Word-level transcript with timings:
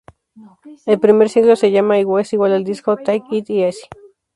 El 0.87 0.99
primer 0.99 1.29
single 1.29 1.55
se 1.55 1.69
llama 1.69 1.99
igual 1.99 2.25
que 2.27 2.35
el 2.35 2.63
disco, 2.63 2.97
"Take 2.97 3.23
It 3.29 3.51
Easy". 3.51 3.87